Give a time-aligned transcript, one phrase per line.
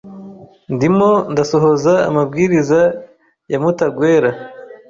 [0.73, 2.79] Ndimo ndasohoza amabwiriza
[3.51, 4.29] ya Mutagwera.